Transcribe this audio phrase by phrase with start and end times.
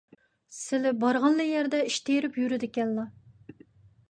[0.59, 3.05] سىلى بارغانلا يەردە ئىش تېرىپ يۈرىدىكەنلا.